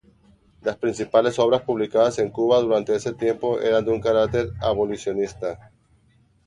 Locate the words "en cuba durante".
2.17-2.95